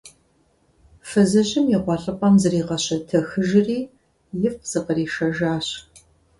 [1.09, 3.79] Фызыжьым и гъуэлъыпӀэм зригъэщэтэхыжри,
[4.47, 5.67] ифӀ зыкъришэжащ.